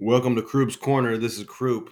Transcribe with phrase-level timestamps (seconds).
[0.00, 1.16] Welcome to Kruep's Corner.
[1.16, 1.90] This is Croup.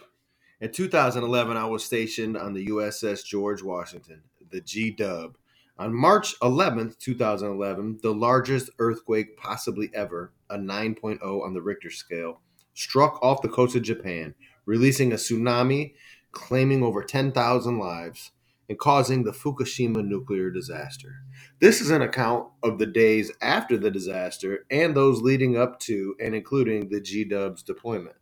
[0.60, 5.36] In 2011, I was stationed on the USS George Washington, the G Dub.
[5.76, 12.42] On March 11th, 2011, the largest earthquake possibly ever, a 9.0 on the Richter scale,
[12.74, 14.36] struck off the coast of Japan,
[14.66, 15.94] releasing a tsunami,
[16.30, 18.30] claiming over 10,000 lives,
[18.68, 21.22] and causing the Fukushima nuclear disaster.
[21.60, 26.14] This is an account of the days after the disaster and those leading up to
[26.20, 28.16] and including the G Dub's deployment.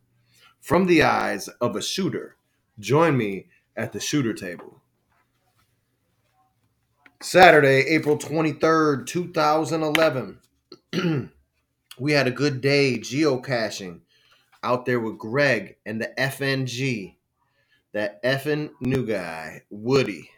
[0.60, 2.36] From the eyes of a shooter,
[2.78, 4.82] join me at the shooter table.
[7.22, 10.40] Saturday, April 23rd, 2011.
[11.98, 14.00] we had a good day geocaching
[14.62, 17.16] out there with Greg and the FNG,
[17.92, 20.30] that effing new guy, Woody.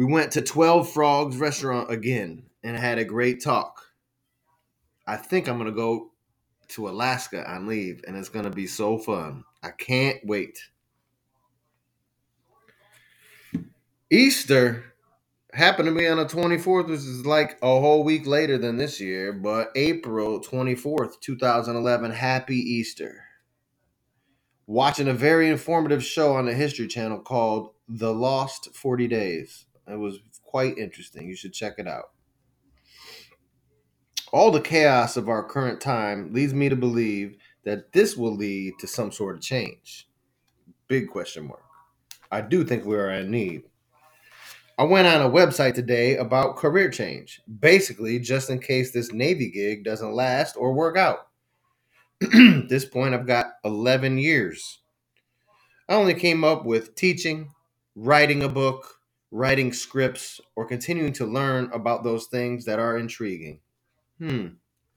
[0.00, 3.82] We went to 12 Frogs restaurant again and had a great talk.
[5.06, 6.12] I think I'm going to go
[6.68, 9.44] to Alaska on leave and it's going to be so fun.
[9.62, 10.58] I can't wait.
[14.10, 14.94] Easter
[15.52, 19.02] happened to be on the 24th, which is like a whole week later than this
[19.02, 22.10] year, but April 24th, 2011.
[22.10, 23.22] Happy Easter.
[24.66, 29.66] Watching a very informative show on the History Channel called The Lost 40 Days.
[29.88, 31.28] It was quite interesting.
[31.28, 32.10] You should check it out.
[34.32, 38.74] All the chaos of our current time leads me to believe that this will lead
[38.78, 40.08] to some sort of change.
[40.88, 41.62] Big question mark.
[42.30, 43.64] I do think we are in need.
[44.78, 49.50] I went on a website today about career change, basically, just in case this Navy
[49.50, 51.28] gig doesn't last or work out.
[52.68, 54.80] This point, I've got 11 years.
[55.88, 57.50] I only came up with teaching,
[57.96, 58.99] writing a book,
[59.30, 63.60] writing scripts, or continuing to learn about those things that are intriguing.
[64.18, 64.46] Hmm,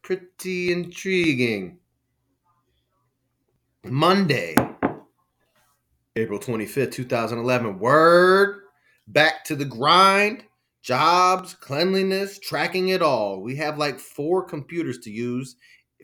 [0.02, 1.78] pretty intriguing.
[3.84, 4.56] Monday,
[6.16, 7.80] April 25th, 2011.
[7.80, 8.62] Word
[9.08, 10.46] back to the grind,
[10.82, 13.42] jobs, cleanliness, tracking it all.
[13.42, 15.56] We have like four computers to use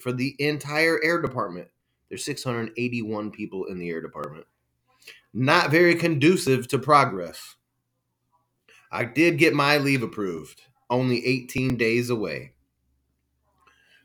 [0.02, 1.68] for the entire air department.
[2.10, 4.46] There's 681 people in the air department.
[5.34, 7.56] Not very conducive to progress.
[8.92, 12.54] I did get my leave approved, only 18 days away.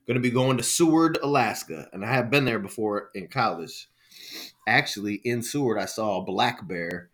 [0.07, 3.89] Going to be going to Seward, Alaska, and I have been there before in college.
[4.69, 7.09] Actually, in Seward, I saw a black bear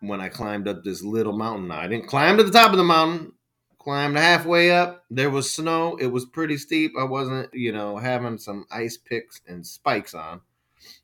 [0.00, 1.70] when I climbed up this little mountain.
[1.70, 3.32] I didn't climb to the top of the mountain.
[3.78, 5.04] Climbed halfway up.
[5.10, 5.96] There was snow.
[6.00, 6.92] It was pretty steep.
[6.98, 10.40] I wasn't, you know, having some ice picks and spikes on.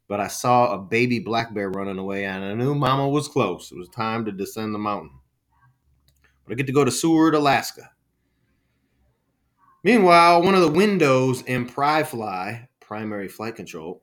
[0.09, 3.71] But I saw a baby black bear running away, and I knew Mama was close.
[3.71, 5.19] It was time to descend the mountain.
[6.45, 7.91] But I get to go to Seward, Alaska.
[9.85, 14.03] Meanwhile, one of the windows in PriFly, primary flight control,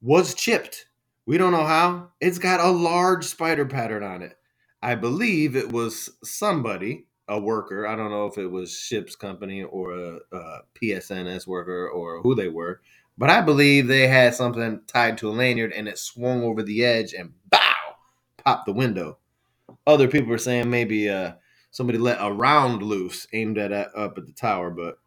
[0.00, 0.86] was chipped.
[1.26, 2.08] We don't know how.
[2.20, 4.38] It's got a large spider pattern on it.
[4.82, 7.86] I believe it was somebody, a worker.
[7.86, 12.34] I don't know if it was ship's company or a, a PSNS worker or who
[12.34, 12.80] they were,
[13.18, 16.84] but I believe they had something tied to a lanyard and it swung over the
[16.84, 17.58] edge and bow,
[18.38, 19.18] popped the window.
[19.86, 21.32] Other people are saying maybe uh,
[21.70, 24.98] somebody let a round loose aimed at up at the tower, but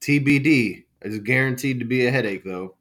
[0.00, 0.84] TBD.
[1.02, 2.76] It's guaranteed to be a headache, though.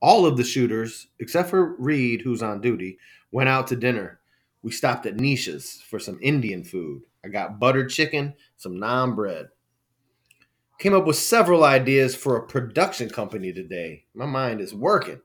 [0.00, 2.98] All of the shooters, except for Reed, who's on duty,
[3.30, 4.20] went out to dinner.
[4.62, 7.02] We stopped at Nisha's for some Indian food.
[7.24, 9.48] I got buttered chicken, some naan bread.
[10.78, 14.04] Came up with several ideas for a production company today.
[14.14, 15.20] My mind is working.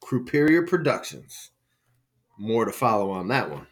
[0.00, 1.50] Croupier Productions.
[2.38, 3.66] More to follow on that one.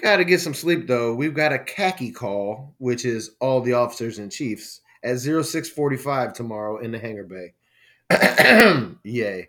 [0.00, 1.14] Got to get some sleep though.
[1.14, 6.78] We've got a khaki call, which is all the officers and chiefs, at 0645 tomorrow
[6.78, 7.54] in the hangar bay.
[9.02, 9.48] Yay.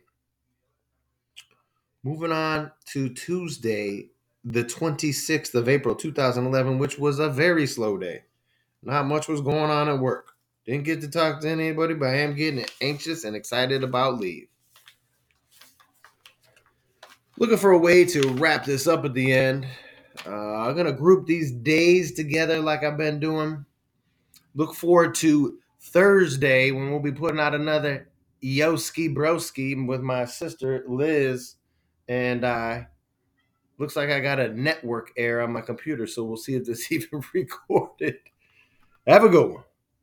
[2.04, 4.10] Moving on to Tuesday,
[4.44, 8.24] the 26th of April 2011, which was a very slow day.
[8.82, 10.32] Not much was going on at work.
[10.66, 14.48] Didn't get to talk to anybody, but I am getting anxious and excited about leave.
[17.38, 19.68] Looking for a way to wrap this up at the end.
[20.26, 23.66] Uh, I'm gonna group these days together like I've been doing.
[24.56, 28.10] Look forward to Thursday when we'll be putting out another
[28.44, 31.56] Yoski Broski with my sister Liz
[32.08, 32.88] and I.
[33.78, 36.92] Looks like I got a network error on my computer, so we'll see if this
[36.92, 38.18] even recorded.
[39.08, 39.64] Have a good one.